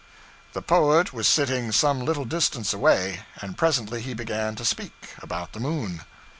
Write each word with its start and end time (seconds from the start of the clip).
The 0.53 0.63
poet 0.63 1.13
was 1.13 1.27
sitting 1.27 1.71
some 1.71 1.99
little 1.99 2.25
distance 2.25 2.73
away; 2.73 3.19
and 3.39 3.55
presently 3.55 4.01
he 4.01 4.15
began 4.15 4.55
to 4.55 4.65
speak 4.65 5.09
about 5.21 5.53
the 5.53 5.59
moon. 5.59 6.01